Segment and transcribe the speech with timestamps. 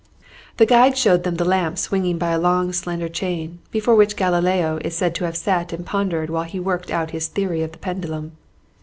[0.57, 4.79] The guide showed them the lamp swinging by a long slender chain, before which Galileo
[4.83, 7.77] is said to have sat and pondered while he worked out his theory of the
[7.77, 8.31] pendulum.